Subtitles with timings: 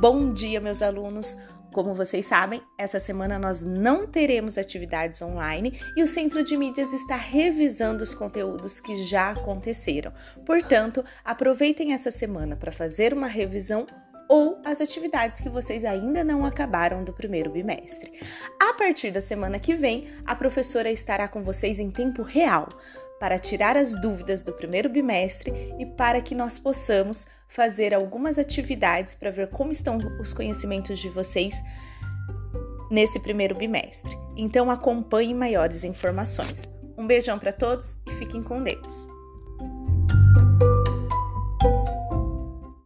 [0.00, 1.36] Bom dia, meus alunos!
[1.74, 6.94] Como vocês sabem, essa semana nós não teremos atividades online e o Centro de Mídias
[6.94, 10.10] está revisando os conteúdos que já aconteceram.
[10.46, 13.84] Portanto, aproveitem essa semana para fazer uma revisão
[14.26, 18.10] ou as atividades que vocês ainda não acabaram do primeiro bimestre.
[18.58, 22.68] A partir da semana que vem, a professora estará com vocês em tempo real
[23.20, 29.14] para tirar as dúvidas do primeiro bimestre e para que nós possamos fazer algumas atividades
[29.14, 31.54] para ver como estão os conhecimentos de vocês
[32.90, 34.16] nesse primeiro bimestre.
[34.34, 36.68] Então acompanhe maiores informações.
[36.96, 39.19] Um beijão para todos e fiquem com Deus.